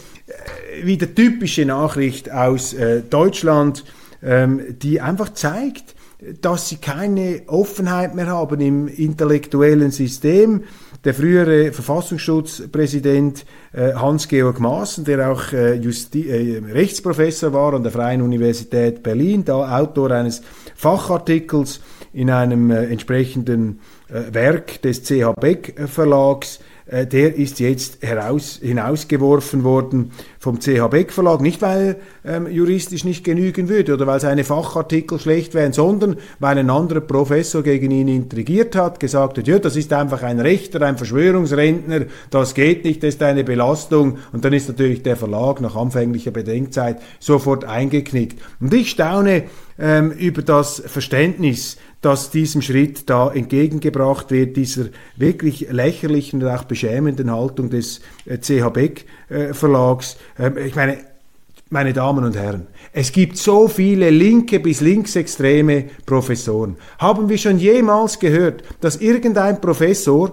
[0.83, 3.85] wieder typische Nachricht aus äh, Deutschland,
[4.23, 5.95] ähm, die einfach zeigt,
[6.41, 10.63] dass sie keine Offenheit mehr haben im intellektuellen System
[11.05, 18.23] der frühere Verfassungsschutzpräsident äh, Hans-Georg Maaßen, der auch äh, äh, Rechtsprofessor war an der Freien
[18.23, 20.41] Universität Berlin, da Autor eines
[20.75, 21.79] Fachartikels
[22.11, 28.59] in einem äh, entsprechenden äh, Werk des CH Beck Verlags, äh, der ist jetzt heraus,
[28.61, 34.19] hinausgeworfen worden vom CH Beck Verlag, nicht weil ähm, juristisch nicht genügen würde oder weil
[34.19, 39.47] seine Fachartikel schlecht wären, sondern weil ein anderer Professor gegen ihn intrigiert hat, gesagt hat,
[39.47, 44.19] ja, das ist einfach ein Rechter, ein Verschwörungsrentner, das geht nicht, das ist eine Belastung
[44.31, 48.39] und dann ist natürlich der Verlag nach anfänglicher Bedenkzeit sofort eingeknickt.
[48.59, 49.45] Und ich staune
[49.79, 56.65] ähm, über das Verständnis, das diesem Schritt da entgegengebracht wird, dieser wirklich lächerlichen und auch
[56.65, 60.17] beschämenden Haltung des äh, CH Beck äh, Verlags.
[60.37, 60.99] Ähm, ich meine,
[61.71, 66.77] meine Damen und Herren, es gibt so viele linke bis linksextreme Professoren.
[66.99, 70.31] Haben wir schon jemals gehört, dass irgendein Professor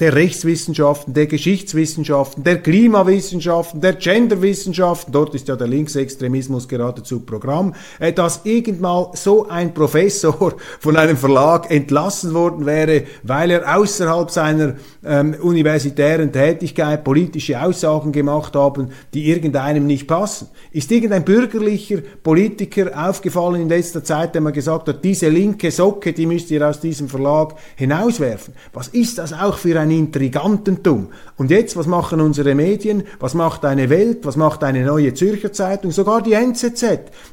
[0.00, 7.74] der Rechtswissenschaften, der Geschichtswissenschaften, der Klimawissenschaften, der Genderwissenschaften, dort ist ja der Linksextremismus geradezu Programm,
[7.98, 14.30] äh, dass irgendwann so ein Professor von einem Verlag entlassen worden wäre, weil er außerhalb
[14.30, 20.48] seiner ähm, universitären Tätigkeit politische Aussagen gemacht haben, die irgendeinem nicht passen.
[20.72, 26.12] Ist irgendein bürgerlicher Politiker aufgefallen in letzter Zeit, der mal gesagt hat, diese linke Socke,
[26.12, 28.54] die müsst ihr aus diesem Verlag hinauswerfen?
[28.74, 31.08] Was ist das auch für ein ein Intrigantentum.
[31.38, 33.02] Und jetzt, was machen unsere Medien?
[33.20, 34.24] Was macht eine Welt?
[34.24, 35.90] Was macht eine neue Zürcher Zeitung?
[35.90, 36.84] Sogar die NZZ,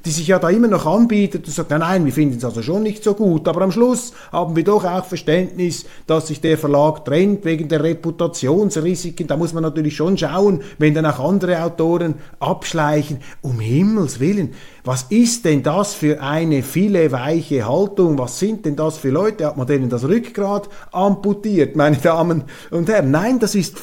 [0.03, 2.61] die sich ja da immer noch anbietet und sagt, nein, nein, wir finden es also
[2.61, 3.47] schon nicht so gut.
[3.47, 7.81] Aber am Schluss haben wir doch auch Verständnis, dass sich der Verlag trennt wegen der
[7.81, 9.27] Reputationsrisiken.
[9.27, 13.19] Da muss man natürlich schon schauen, wenn dann auch andere Autoren abschleichen.
[13.41, 14.53] Um Himmels Willen.
[14.83, 18.17] Was ist denn das für eine viele weiche Haltung?
[18.17, 19.45] Was sind denn das für Leute?
[19.45, 23.79] Hat man denen das Rückgrat amputiert, meine Damen und Herren, nein, das ist.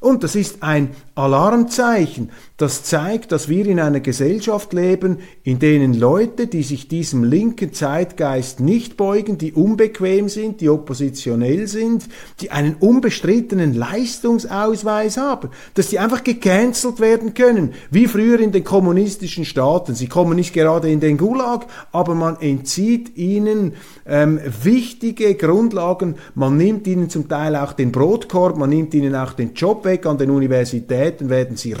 [0.00, 5.92] Und das ist ein Alarmzeichen, das zeigt, dass wir in einer Gesellschaft leben, in denen
[5.92, 12.04] Leute, die sich diesem linken Zeitgeist nicht beugen, die unbequem sind, die oppositionell sind,
[12.40, 18.62] die einen unbestrittenen Leistungsausweis haben, dass die einfach gecancelt werden können, wie früher in den
[18.62, 19.96] kommunistischen Staaten.
[19.96, 23.72] Sie kommen nicht gerade in den Gulag, aber man entzieht ihnen
[24.06, 29.32] ähm, wichtige Grundlagen, man nimmt ihnen zum Teil auch den Brotkorb, man nimmt ihnen auch
[29.32, 30.06] den Job weg.
[30.06, 31.72] An den Universitäten werden sie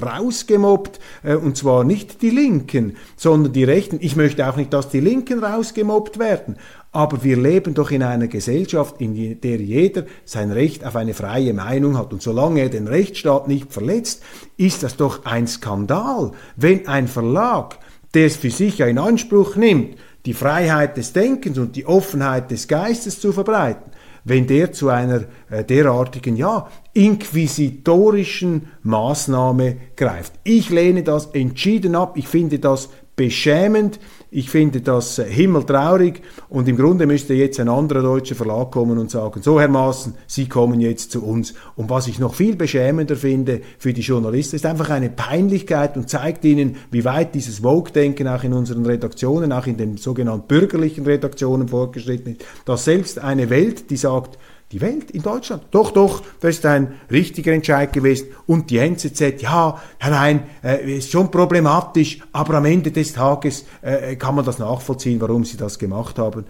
[0.64, 3.98] rausgemobbt, äh, und zwar nicht die Linken, sondern die Rechten.
[4.00, 6.56] Ich möchte auch nicht, dass die Linken rausgemobbt werden.
[6.92, 11.52] Aber wir leben doch in einer Gesellschaft, in der jeder sein Recht auf eine freie
[11.52, 12.12] Meinung hat.
[12.12, 14.22] Und solange er den Rechtsstaat nicht verletzt,
[14.56, 17.78] ist das doch ein Skandal, wenn ein Verlag,
[18.14, 22.50] der es für sich ja in Anspruch nimmt, die Freiheit des Denkens und die Offenheit
[22.50, 23.90] des Geistes zu verbreiten,
[24.24, 30.32] wenn der zu einer äh, derartigen, ja, inquisitorischen Maßnahme greift.
[30.44, 32.16] Ich lehne das entschieden ab.
[32.16, 34.00] Ich finde das beschämend.
[34.30, 38.98] Ich finde das äh, himmeltraurig und im Grunde müsste jetzt ein anderer deutscher Verlag kommen
[38.98, 41.54] und sagen, so Herr Maaßen, Sie kommen jetzt zu uns.
[41.76, 46.10] Und was ich noch viel beschämender finde für die Journalisten, ist einfach eine Peinlichkeit und
[46.10, 51.04] zeigt ihnen, wie weit dieses Vogue-Denken auch in unseren Redaktionen, auch in den sogenannten bürgerlichen
[51.04, 54.38] Redaktionen fortgeschritten ist, dass selbst eine Welt, die sagt,
[54.72, 55.64] die Welt in Deutschland.
[55.70, 58.28] Doch, doch, das ist ein richtiger Entscheid gewesen.
[58.46, 64.16] Und die NZZ, ja, nein, äh, ist schon problematisch, aber am Ende des Tages äh,
[64.16, 66.44] kann man das nachvollziehen, warum sie das gemacht haben.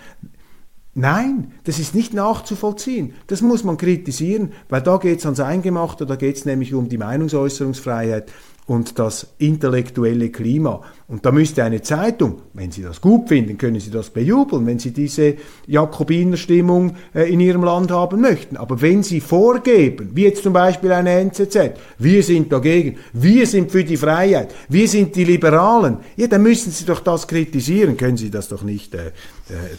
[0.97, 3.15] Nein, das ist nicht nachzuvollziehen.
[3.27, 6.89] Das muss man kritisieren, weil da geht es ans Eingemachte, da geht es nämlich um
[6.89, 8.31] die Meinungsäußerungsfreiheit
[8.67, 10.81] und das intellektuelle Klima.
[11.07, 14.79] Und da müsste eine Zeitung, wenn Sie das gut finden, können Sie das bejubeln, wenn
[14.79, 15.35] Sie diese
[15.67, 18.57] Jakobinerstimmung äh, in Ihrem Land haben möchten.
[18.57, 23.71] Aber wenn Sie vorgeben, wie jetzt zum Beispiel eine NZZ, wir sind dagegen, wir sind
[23.71, 28.17] für die Freiheit, wir sind die Liberalen, ja, dann müssen Sie doch das kritisieren, können
[28.17, 29.12] Sie das doch nicht äh, äh,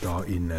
[0.04, 0.54] da in, äh,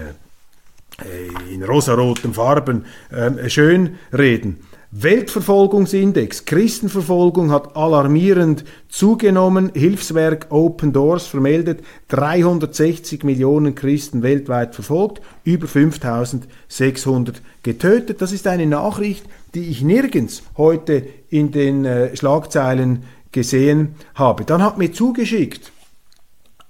[0.99, 4.59] äh in rosaroten Farben äh, schön reden.
[4.93, 9.73] Weltverfolgungsindex, Christenverfolgung hat alarmierend zugenommen.
[9.75, 18.23] Hilfswerk Open Doors vermeldet 360 Millionen Christen weltweit verfolgt, über 5600 getötet.
[18.23, 19.25] Das ist eine Nachricht,
[19.55, 24.45] die ich nirgends heute in den äh, Schlagzeilen gesehen habe.
[24.45, 25.73] Dann hat mir zugeschickt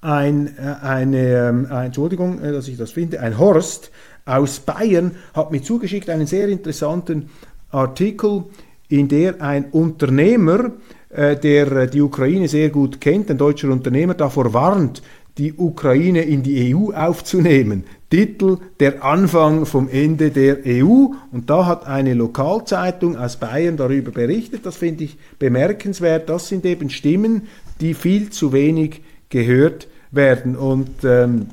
[0.01, 3.91] ein, äh, eine, ähm, äh, Entschuldigung, dass ich das finde, ein Horst
[4.25, 7.31] aus Bayern hat mir zugeschickt einen sehr interessanten
[7.71, 8.45] Artikel,
[8.89, 10.73] in der ein Unternehmer,
[11.11, 15.03] äh, der äh, die Ukraine sehr gut kennt, ein deutscher Unternehmer, davor warnt,
[15.39, 17.85] die Ukraine in die EU aufzunehmen.
[18.09, 21.09] Titel Der Anfang vom Ende der EU.
[21.33, 24.65] Und da hat eine Lokalzeitung aus Bayern darüber berichtet.
[24.65, 26.29] Das finde ich bemerkenswert.
[26.29, 27.49] Das sind eben Stimmen,
[27.81, 30.57] die viel zu wenig gehört werden.
[30.57, 31.49] Und ähm,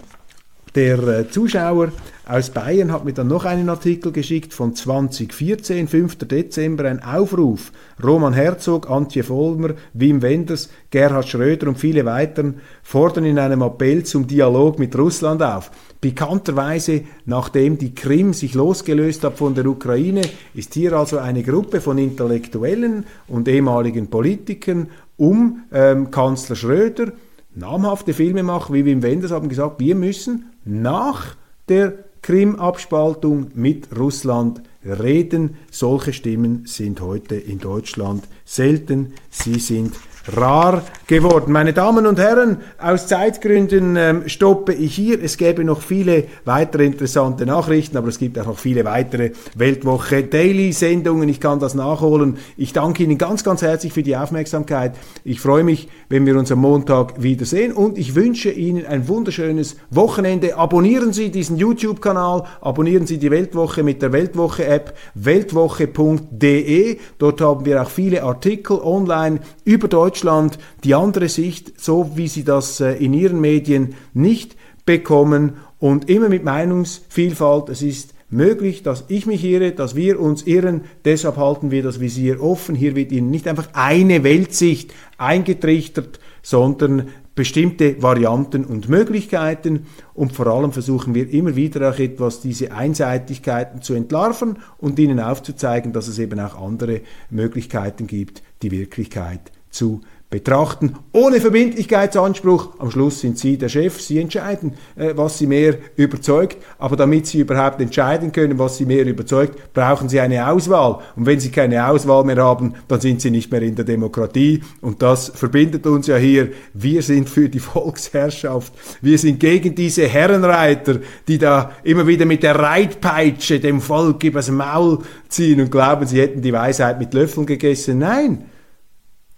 [0.76, 1.92] der äh, Zuschauer
[2.26, 6.20] aus Bayern hat mir dann noch einen Artikel geschickt von 2014, 5.
[6.20, 7.74] Dezember, ein Aufruf.
[8.02, 14.04] Roman Herzog, Antje Vollmer, Wim Wenders, Gerhard Schröder und viele weiteren fordern in einem Appell
[14.04, 15.70] zum Dialog mit Russland auf.
[16.00, 20.22] Pikanterweise, nachdem die Krim sich losgelöst hat von der Ukraine,
[20.54, 27.12] ist hier also eine Gruppe von Intellektuellen und ehemaligen Politikern um ähm, Kanzler Schröder,
[27.54, 31.36] namhafte Filmemacher wie Wim Wenders haben gesagt, wir müssen nach
[31.68, 35.58] der Krim-Abspaltung mit Russland reden.
[35.70, 39.14] Solche Stimmen sind heute in Deutschland selten.
[39.30, 39.94] Sie sind
[40.28, 41.52] rar geworden.
[41.52, 45.22] Meine Damen und Herren, aus Zeitgründen ähm, stoppe ich hier.
[45.22, 50.24] Es gäbe noch viele weitere interessante Nachrichten, aber es gibt auch noch viele weitere Weltwoche
[50.24, 51.28] Daily-Sendungen.
[51.28, 52.38] Ich kann das nachholen.
[52.56, 54.96] Ich danke Ihnen ganz, ganz herzlich für die Aufmerksamkeit.
[55.26, 59.76] Ich freue mich, wenn wir uns am Montag wiedersehen und ich wünsche Ihnen ein wunderschönes
[59.90, 60.56] Wochenende.
[60.56, 66.98] Abonnieren Sie diesen YouTube-Kanal, abonnieren Sie die Weltwoche mit der Weltwoche-App weltwoche.de.
[67.18, 72.28] Dort haben wir auch viele Artikel online über Deutschland Deutschland die andere Sicht, so wie
[72.28, 74.56] sie das äh, in ihren Medien nicht
[74.86, 77.70] bekommen und immer mit Meinungsvielfalt.
[77.70, 80.82] Es ist möglich, dass ich mich irre, dass wir uns irren.
[81.04, 82.76] Deshalb halten wir das Visier offen.
[82.76, 90.46] Hier wird Ihnen nicht einfach eine Weltsicht eingetrichtert, sondern bestimmte Varianten und Möglichkeiten und vor
[90.46, 96.08] allem versuchen wir immer wieder auch etwas diese Einseitigkeiten zu entlarven und ihnen aufzuzeigen, dass
[96.08, 97.02] es eben auch andere
[97.32, 100.02] Möglichkeiten gibt, die Wirklichkeit zu
[100.34, 102.80] betrachten, ohne Verbindlichkeitsanspruch.
[102.80, 107.28] Am Schluss sind Sie der Chef, Sie entscheiden, äh, was Sie mehr überzeugt, aber damit
[107.28, 111.02] Sie überhaupt entscheiden können, was Sie mehr überzeugt, brauchen Sie eine Auswahl.
[111.16, 114.64] Und wenn Sie keine Auswahl mehr haben, dann sind Sie nicht mehr in der Demokratie.
[114.82, 116.50] Und das verbindet uns ja hier.
[116.74, 118.74] Wir sind für die Volksherrschaft.
[119.04, 124.50] Wir sind gegen diese Herrenreiter, die da immer wieder mit der Reitpeitsche dem Volk übers
[124.50, 124.98] Maul
[125.30, 128.00] ziehen und glauben, sie hätten die Weisheit mit Löffeln gegessen.
[128.00, 128.46] Nein,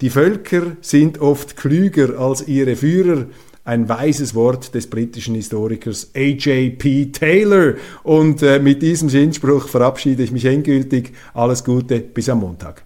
[0.01, 3.27] die Völker sind oft klüger als ihre Führer.
[3.63, 7.07] Ein weises Wort des britischen Historikers A.J.P.
[7.07, 7.75] Taylor.
[8.03, 11.13] Und äh, mit diesem Sinnspruch verabschiede ich mich endgültig.
[11.33, 12.85] Alles Gute, bis am Montag.